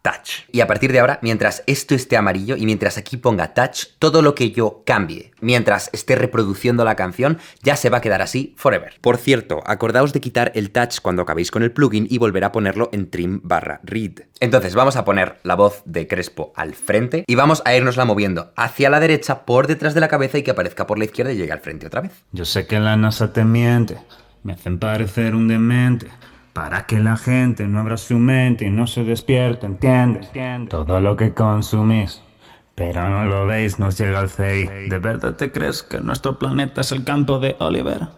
[0.50, 4.22] Y a partir de ahora, mientras esto esté amarillo y mientras aquí ponga touch, todo
[4.22, 8.54] lo que yo cambie, mientras esté reproduciendo la canción, ya se va a quedar así
[8.56, 8.94] forever.
[9.00, 12.52] Por cierto, acordaos de quitar el touch cuando acabéis con el plugin y volver a
[12.52, 14.22] ponerlo en trim barra read.
[14.40, 18.52] Entonces vamos a poner la voz de Crespo al frente y vamos a irnosla moviendo
[18.56, 21.36] hacia la derecha por detrás de la cabeza y que aparezca por la izquierda y
[21.36, 22.12] llegue al frente otra vez.
[22.32, 23.98] Yo sé que la NASA te miente,
[24.42, 26.08] me hacen parecer un demente
[26.58, 30.28] para que la gente no abra su mente y no se despierte, ¿entiendes?
[30.68, 32.20] Todo lo que consumís.
[32.74, 34.88] Pero no lo veis, nos llega al CI.
[34.88, 38.08] ¿De verdad te crees que nuestro planeta es el campo de Oliver?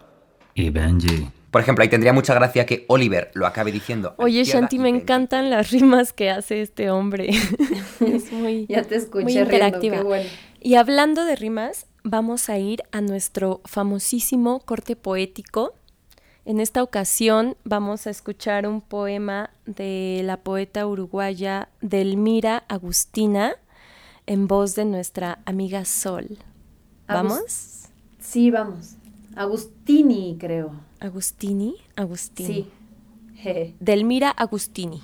[0.55, 1.29] Y Benji.
[1.51, 4.15] Por ejemplo, ahí tendría mucha gracia que Oliver lo acabe diciendo.
[4.17, 7.29] Oye, Shanti, me encantan las rimas que hace este hombre.
[8.01, 10.03] es muy, ya te escuché muy interactiva.
[10.03, 10.31] bueno.
[10.63, 15.75] Y hablando de rimas, vamos a ir a nuestro famosísimo corte poético
[16.45, 23.57] En esta ocasión vamos a escuchar un poema de la poeta uruguaya Delmira Agustina
[24.27, 26.39] en voz de nuestra amiga Sol.
[27.07, 27.89] ¿Vamos?
[28.21, 28.95] sí, vamos.
[29.37, 30.73] Agustini, creo.
[31.01, 32.71] Agustini, Agustini.
[33.43, 33.75] Sí.
[33.81, 35.03] Delmira Agustini.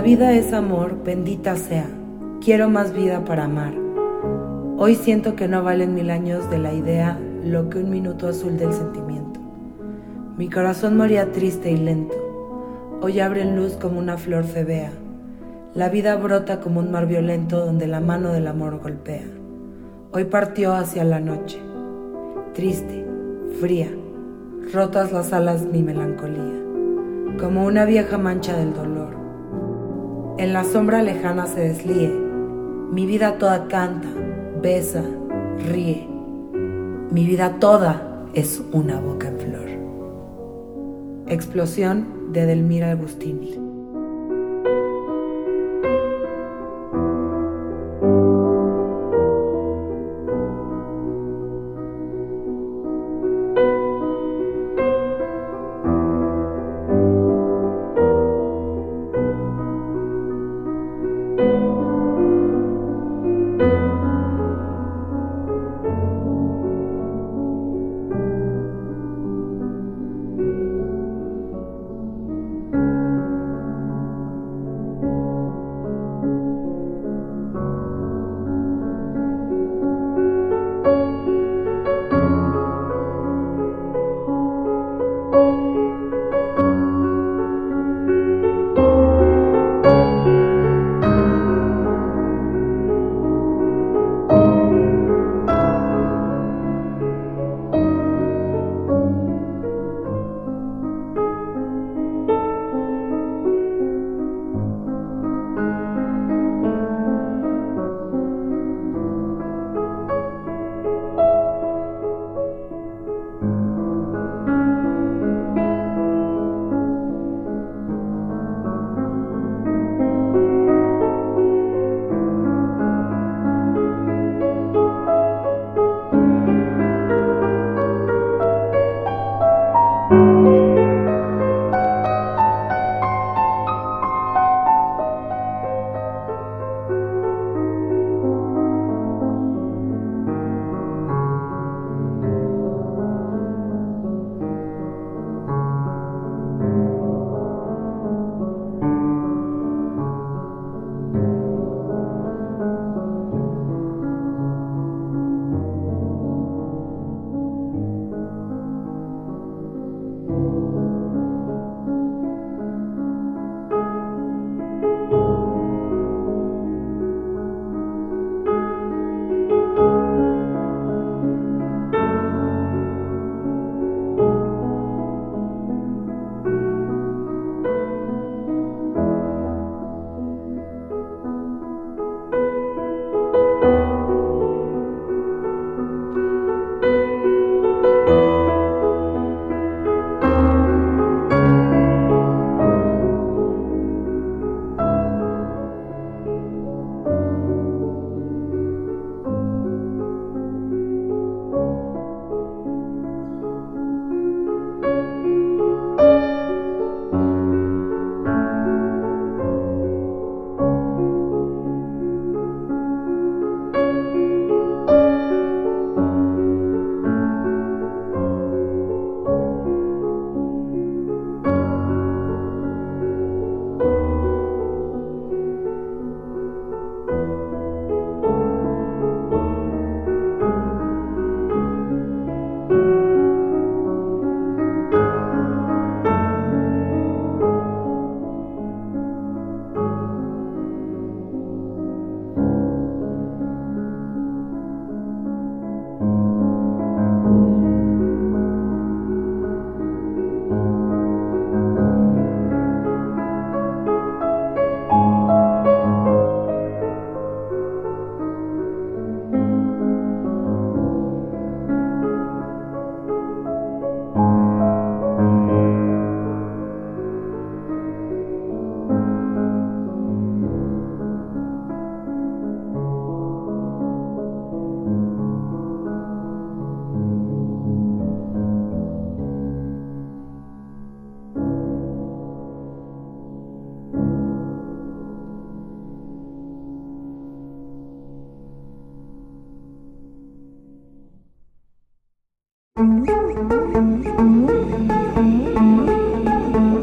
[0.00, 1.86] Vida es amor, bendita sea.
[2.40, 3.74] Quiero más vida para amar.
[4.78, 8.56] Hoy siento que no valen mil años de la idea lo que un minuto azul
[8.56, 9.40] del sentimiento.
[10.38, 12.16] Mi corazón moría triste y lento.
[13.00, 14.92] Hoy abre en luz como una flor febea.
[15.74, 19.26] La vida brota como un mar violento donde la mano del amor golpea.
[20.12, 21.58] Hoy partió hacia la noche.
[22.54, 23.06] Triste,
[23.60, 23.90] fría,
[24.72, 26.62] rotas las alas mi melancolía,
[27.38, 29.01] como una vieja mancha del dolor
[30.38, 34.08] en la sombra lejana se deslíe, mi vida toda canta,
[34.62, 35.02] besa,
[35.68, 36.08] ríe,
[37.10, 39.68] mi vida toda es una boca en flor.
[41.28, 43.71] Explosión de Delmira Agustini.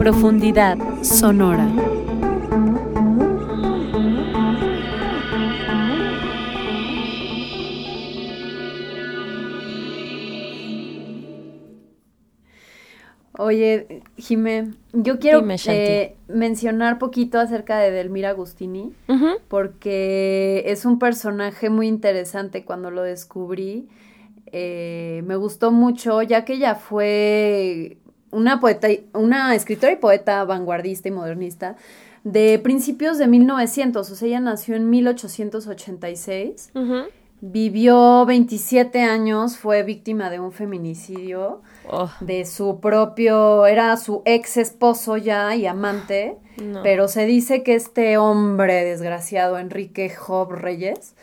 [0.09, 1.69] Profundidad sonora.
[13.37, 18.91] Oye, Jimé, yo quiero eh, mencionar poquito acerca de Delmira Agustini,
[19.47, 23.87] porque es un personaje muy interesante cuando lo descubrí.
[24.47, 27.99] Eh, me gustó mucho, ya que ella fue
[28.31, 31.75] una poeta, una escritora y poeta vanguardista y modernista
[32.23, 36.71] de principios de 1900, o sea, ella nació en 1886.
[37.41, 42.11] Vivió 27 años, fue víctima de un feminicidio oh.
[42.19, 46.37] de su propio, era su ex esposo ya y amante,
[46.83, 51.15] pero se dice que este hombre desgraciado, Enrique Job Reyes,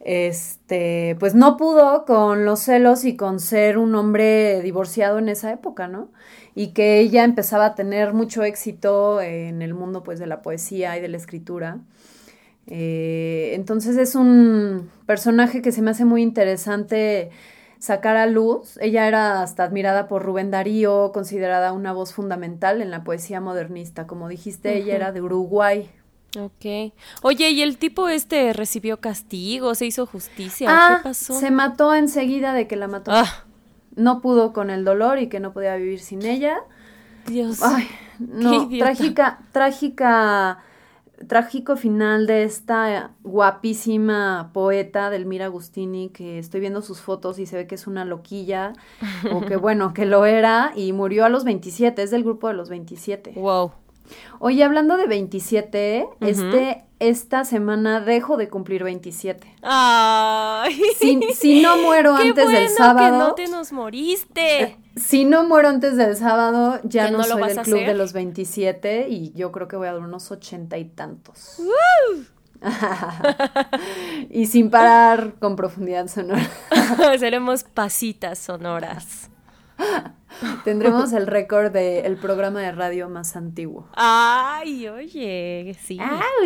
[0.00, 5.52] este, pues no pudo con los celos y con ser un hombre divorciado en esa
[5.52, 6.08] época, ¿no?
[6.54, 10.96] Y que ella empezaba a tener mucho éxito en el mundo pues de la poesía
[10.98, 11.78] y de la escritura.
[12.66, 17.30] Eh, entonces es un personaje que se me hace muy interesante
[17.78, 18.78] sacar a luz.
[18.80, 24.06] Ella era hasta admirada por Rubén Darío, considerada una voz fundamental en la poesía modernista.
[24.06, 25.90] Como dijiste, ella era de Uruguay.
[26.38, 26.94] Ok.
[27.22, 29.74] Oye, ¿y el tipo este recibió castigo?
[29.74, 30.68] ¿Se hizo justicia?
[30.70, 31.38] Ah, ¿Qué pasó?
[31.38, 33.10] Se mató enseguida de que la mató.
[33.12, 33.44] Ah.
[33.96, 36.58] No pudo con el dolor y que no podía vivir sin ella.
[37.26, 37.62] Dios.
[37.62, 37.88] Ay,
[38.18, 40.62] no, trágica, trágica
[41.26, 47.56] trágico final de esta guapísima poeta Delmira Agustini, que estoy viendo sus fotos y se
[47.56, 48.72] ve que es una loquilla,
[49.32, 52.54] o que bueno, que lo era, y murió a los 27, es del grupo de
[52.54, 53.32] los 27.
[53.36, 53.72] Wow.
[54.40, 59.56] Oye, hablando de 27, este, esta semana dejo de cumplir 27.
[59.62, 60.80] Ay.
[61.34, 62.98] Si, no muero antes del sábado.
[62.98, 64.78] Que no te nos moriste.
[64.94, 69.32] Si no muero antes del sábado, ya no, soy del club de los 27 y
[69.32, 71.60] yo creo que voy a dar unos ochenta y tantos.
[74.30, 76.48] y sin parar con profundidad sonora.
[77.18, 79.28] Seremos pasitas sonoras.
[80.64, 83.88] Tendremos el récord del programa de radio más antiguo.
[83.94, 85.98] Ay, oye, sí.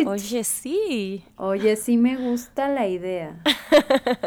[0.05, 1.23] Oye, sí.
[1.35, 3.41] Oye, sí me gusta la idea.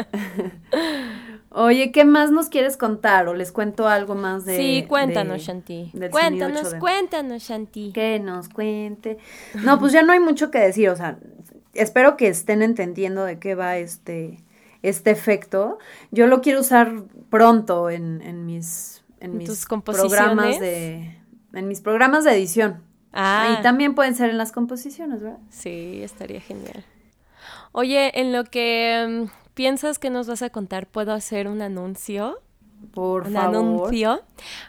[1.51, 3.29] oye, ¿qué más nos quieres contar?
[3.29, 4.57] ¿O les cuento algo más de...
[4.57, 5.93] Sí, cuéntanos, Shanti.
[6.11, 7.93] Cuéntanos, cuéntanos, Shanti.
[7.93, 9.19] Que nos cuente.
[9.63, 11.19] No, pues ya no hay mucho que decir, o sea,
[11.75, 14.43] espero que estén entendiendo de qué va este
[14.83, 15.79] este efecto.
[16.11, 21.17] Yo lo quiero usar pronto en, en mis, en mis programas de
[21.53, 22.83] en mis programas de edición.
[23.13, 23.57] Ah.
[23.59, 25.39] Y también pueden ser en las composiciones, ¿verdad?
[25.51, 26.85] Sí, estaría genial.
[27.73, 32.41] Oye, en lo que mm, piensas que nos vas a contar, ¿puedo hacer un anuncio?
[32.93, 33.57] Por un favor.
[33.57, 34.23] anuncio.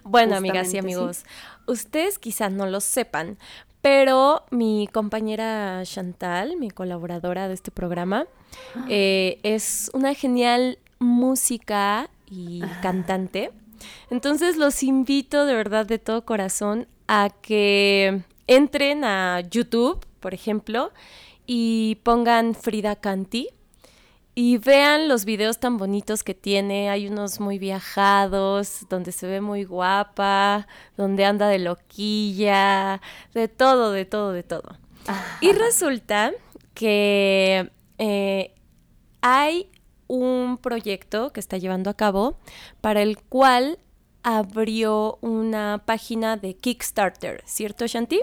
[0.04, 1.24] Bueno, amigas y amigos,
[1.66, 3.38] ustedes quizás no lo sepan,
[3.82, 8.26] pero mi compañera Chantal, mi colaboradora de este programa,
[8.89, 13.52] eh, es una genial música y cantante.
[14.10, 20.92] Entonces los invito de verdad de todo corazón a que entren a YouTube, por ejemplo,
[21.46, 23.50] y pongan Frida Canti
[24.34, 26.90] y vean los videos tan bonitos que tiene.
[26.90, 33.02] Hay unos muy viajados, donde se ve muy guapa, donde anda de loquilla,
[33.34, 34.78] de todo, de todo, de todo.
[35.42, 36.32] Y resulta
[36.74, 38.54] que eh,
[39.22, 39.70] hay
[40.12, 42.38] un proyecto que está llevando a cabo
[42.82, 43.80] para el cual
[44.24, 48.20] abrió una página de Kickstarter, ¿cierto, Shanti?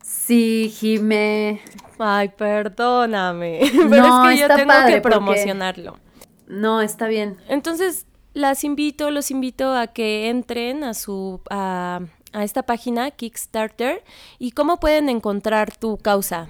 [0.00, 1.60] Sí, Jime.
[1.98, 3.60] Ay, perdóname.
[3.90, 5.98] Pero es que yo tengo que promocionarlo.
[6.46, 7.36] No, está bien.
[7.48, 12.00] Entonces, las invito, los invito a que entren a su a,
[12.32, 14.04] a esta página Kickstarter
[14.38, 16.48] y cómo pueden encontrar tu causa.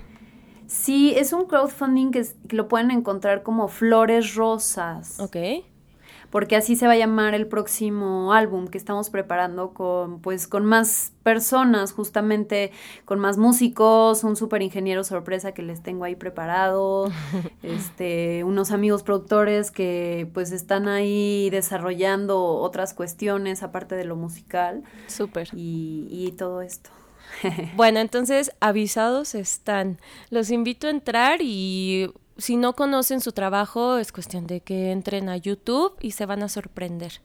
[0.69, 5.19] Sí, es un crowdfunding que, que lo pueden encontrar como Flores Rosas.
[5.19, 5.37] Ok
[6.31, 10.65] porque así se va a llamar el próximo álbum que estamos preparando con pues con
[10.65, 12.71] más personas, justamente
[13.05, 17.11] con más músicos, un super ingeniero sorpresa que les tengo ahí preparado,
[17.63, 24.83] este, unos amigos productores que pues están ahí desarrollando otras cuestiones aparte de lo musical.
[25.07, 25.49] Súper.
[25.55, 26.91] Y, y todo esto.
[27.77, 29.99] bueno, entonces avisados están.
[30.31, 35.29] Los invito a entrar y si no conocen su trabajo, es cuestión de que entren
[35.29, 37.21] a YouTube y se van a sorprender.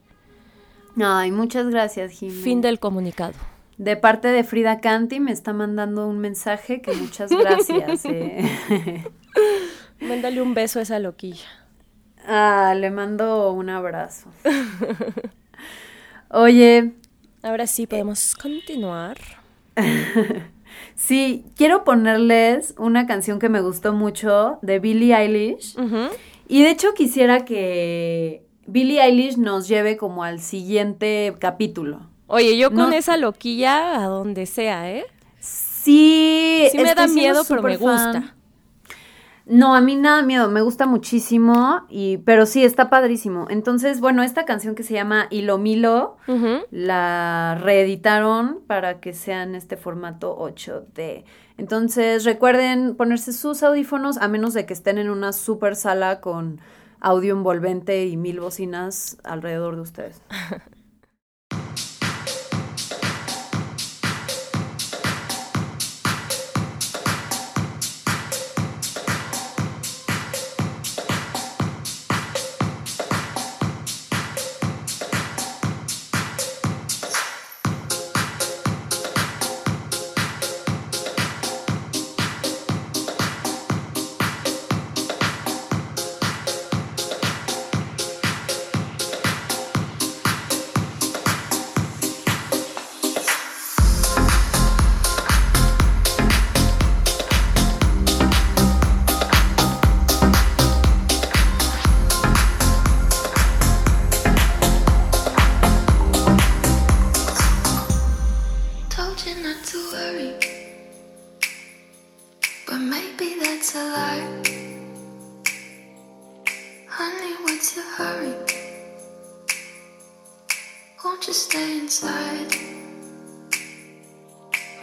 [1.02, 2.32] Ay, muchas gracias, Jimmy.
[2.32, 3.34] Fin del comunicado.
[3.78, 8.06] De parte de Frida Canti me está mandando un mensaje que muchas gracias.
[8.06, 9.10] eh.
[10.00, 11.48] Mándale un beso a esa loquilla.
[12.26, 14.30] Ah, le mando un abrazo.
[16.30, 16.94] Oye.
[17.42, 19.18] Ahora sí podemos continuar.
[20.96, 25.76] sí, quiero ponerles una canción que me gustó mucho de Billie Eilish.
[26.48, 32.08] Y de hecho quisiera que Billie Eilish nos lleve como al siguiente capítulo.
[32.28, 35.06] Oye, yo con esa loquilla a donde sea, ¿eh?
[35.40, 36.68] Sí.
[36.72, 38.36] Sí me da miedo, pero me gusta.
[39.46, 43.48] No, a mí nada miedo, me gusta muchísimo, y, pero sí, está padrísimo.
[43.50, 46.18] Entonces, bueno, esta canción que se llama Hilo Milo,
[46.72, 51.26] la reeditaron para que sea en este formato 8D.
[51.58, 56.62] Entonces, recuerden ponerse sus audífonos, a menos de que estén en una super sala con
[57.02, 60.22] audio envolvente y mil bocinas alrededor de ustedes.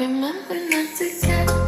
[0.00, 1.59] Remember not to get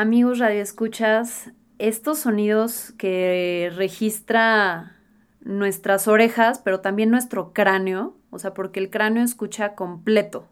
[0.00, 4.96] amigos radioescuchas, estos sonidos que registra
[5.42, 10.48] nuestras orejas, pero también nuestro cráneo, o sea, porque el cráneo escucha completo.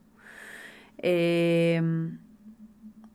[0.98, 1.80] Eh,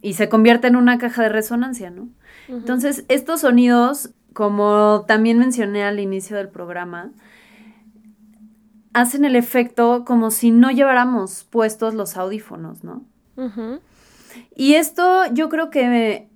[0.01, 2.09] y se convierte en una caja de resonancia, ¿no?
[2.47, 7.11] Entonces, estos sonidos, como también mencioné al inicio del programa,
[8.93, 13.03] hacen el efecto como si no lleváramos puestos los audífonos, ¿no?
[14.55, 16.29] Y esto yo creo que,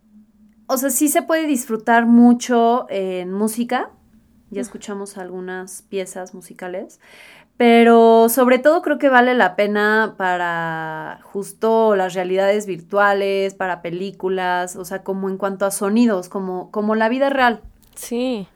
[0.68, 3.92] o sea, sí se puede disfrutar mucho en música,
[4.50, 7.00] ya escuchamos algunas piezas musicales,
[7.58, 14.76] pero sobre todo creo que vale la pena para justo las realidades virtuales, para películas,
[14.76, 17.62] o sea, como en cuanto a sonidos, como, como la vida real.
[17.96, 18.48] Sí.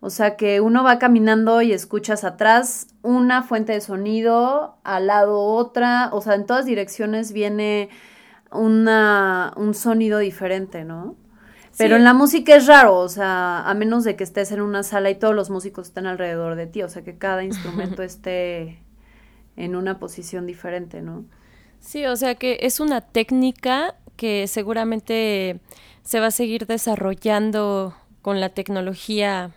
[0.00, 5.40] O sea, que uno va caminando y escuchas atrás una fuente de sonido, al lado
[5.40, 7.88] otra, o sea, en todas direcciones viene
[8.52, 11.16] una, un sonido diferente, ¿no?
[11.78, 14.82] Pero en la música es raro, o sea, a menos de que estés en una
[14.82, 18.82] sala y todos los músicos estén alrededor de ti, o sea, que cada instrumento esté
[19.56, 21.24] en una posición diferente, ¿no?
[21.80, 25.60] Sí, o sea que es una técnica que seguramente
[26.02, 29.52] se va a seguir desarrollando con la tecnología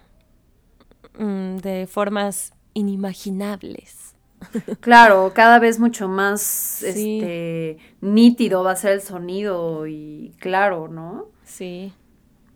[1.18, 4.13] mm, de formas inimaginables.
[4.80, 11.28] Claro, cada vez mucho más este, nítido va a ser el sonido y claro, ¿no?
[11.46, 11.94] Sí.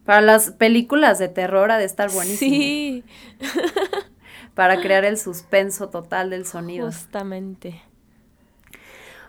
[0.05, 2.55] Para las películas de terror ha de estar buenísimo.
[2.55, 3.03] Sí.
[4.53, 6.87] Para crear el suspenso total del sonido.
[6.87, 7.81] Justamente.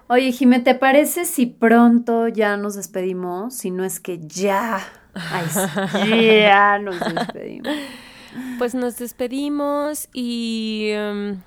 [0.06, 3.54] Oye, Jimé, ¿te parece si pronto ya nos despedimos?
[3.54, 4.80] Si no es que ya.
[5.14, 7.74] Ay, ya nos despedimos.
[8.58, 11.42] Pues nos despedimos y em,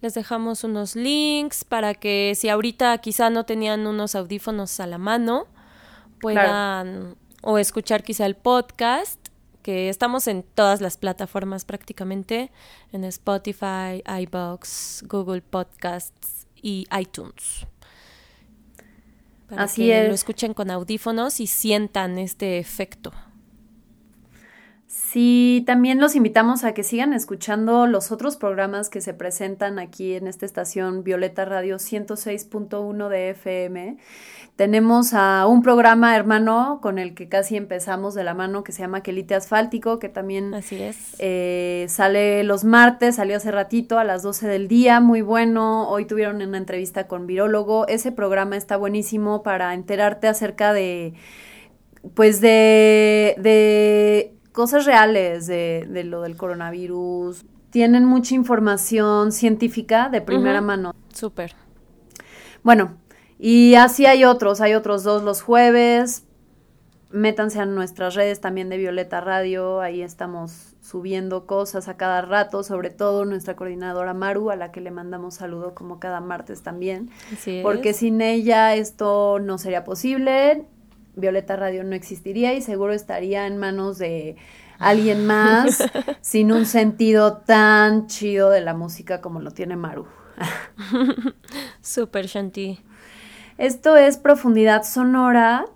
[0.00, 4.98] les dejamos unos links para que si ahorita quizá no tenían unos audífonos a la
[4.98, 5.46] mano,
[6.20, 9.18] puedan o escuchar quizá el podcast,
[9.62, 12.50] que estamos en todas las plataformas prácticamente,
[12.92, 17.66] en Spotify, iBox, Google Podcasts y iTunes.
[19.48, 20.08] Para Así que es.
[20.08, 23.12] lo escuchen con audífonos y sientan este efecto.
[24.92, 30.14] Sí, también los invitamos a que sigan escuchando los otros programas que se presentan aquí
[30.14, 33.98] en esta estación Violeta Radio 106.1 de FM.
[34.56, 38.82] Tenemos a un programa hermano con el que casi empezamos de la mano que se
[38.82, 41.14] llama Quelite Asfáltico, que también Así es.
[41.20, 45.88] eh, sale los martes, salió hace ratito a las 12 del día, muy bueno.
[45.88, 47.86] Hoy tuvieron una entrevista con Virólogo.
[47.86, 51.14] Ese programa está buenísimo para enterarte acerca de,
[52.14, 57.44] pues de, de cosas reales de, de lo del coronavirus.
[57.70, 60.94] Tienen mucha información científica de primera mano.
[61.12, 61.54] Súper.
[62.62, 62.96] Bueno,
[63.38, 66.24] y así hay otros, hay otros dos los jueves.
[67.12, 72.62] Métanse a nuestras redes también de Violeta Radio, ahí estamos subiendo cosas a cada rato,
[72.62, 77.10] sobre todo nuestra coordinadora Maru, a la que le mandamos saludo como cada martes también,
[77.32, 77.96] Así porque es.
[77.96, 80.64] sin ella esto no sería posible,
[81.16, 84.36] Violeta Radio no existiría y seguro estaría en manos de
[84.78, 85.84] alguien más
[86.20, 90.06] sin un sentido tan chido de la música como lo tiene Maru.
[91.82, 92.80] Súper, Shanti.
[93.58, 95.66] Esto es Profundidad Sonora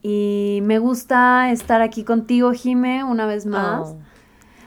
[0.00, 3.88] y me gusta estar aquí contigo, Jime, una vez más.
[3.88, 3.98] Oh.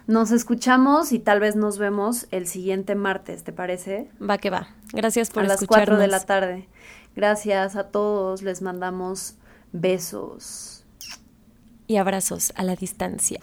[0.07, 4.10] Nos escuchamos y tal vez nos vemos el siguiente martes, ¿te parece?
[4.20, 4.68] Va que va.
[4.91, 5.97] Gracias por a las escucharnos.
[5.97, 6.68] 4 de la tarde.
[7.16, 9.36] Gracias a todos, les mandamos
[9.72, 10.84] besos.
[11.88, 13.40] Y abrazos a la distancia.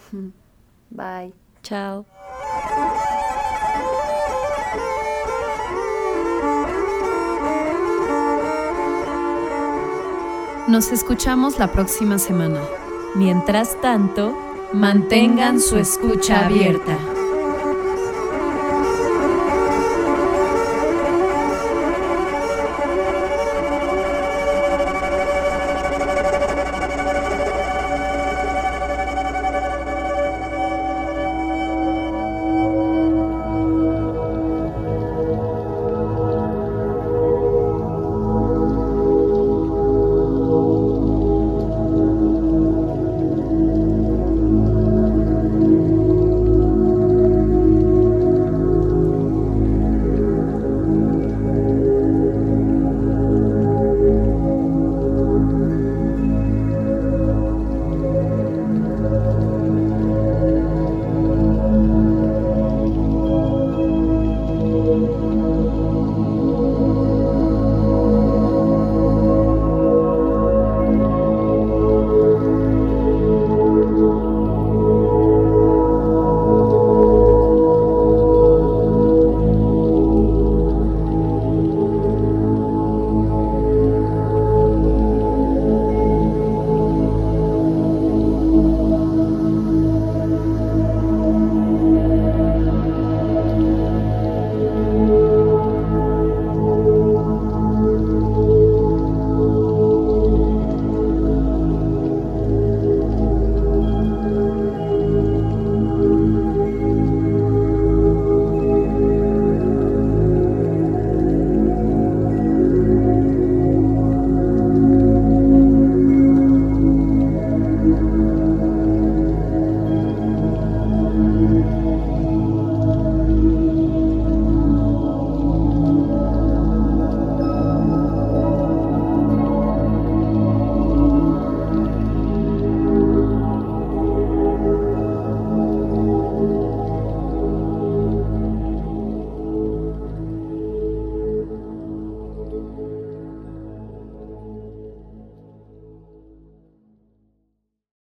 [0.89, 1.33] Bye.
[1.63, 2.05] Chao.
[10.67, 12.61] Nos escuchamos la próxima semana.
[13.15, 16.97] Mientras tanto, Mantengan su escucha abierta.